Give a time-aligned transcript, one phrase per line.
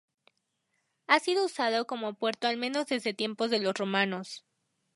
[1.05, 4.43] Ha sido usado como puerto al menos desde tiempos de los romanos.